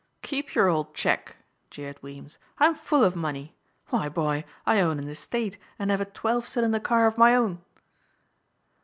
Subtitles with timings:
[0.23, 1.35] "Keep your old check,"
[1.69, 3.55] jeered Weems, "I'm full of money.
[3.89, 7.61] Why, boy, I own an estate and have a twelve cylinder car of my own."